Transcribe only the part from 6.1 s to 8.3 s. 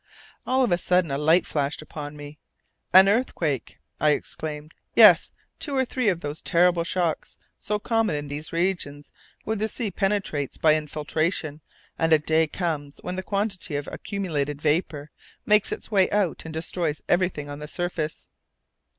those terrible shocks, so common in